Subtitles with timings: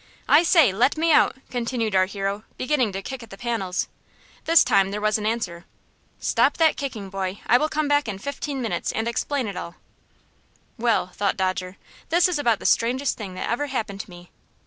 [0.27, 3.87] "I say, let me out!" continued our hero, beginning to kick at the panels.
[4.45, 5.65] This time there was an answer.
[6.19, 7.39] "Stop that kicking, boy!
[7.45, 9.75] I will come back in fifteen minutes and explain all."
[10.75, 11.77] "Well," thought Dodger,
[12.09, 14.31] "this is about the strangest thing that ever happened to me.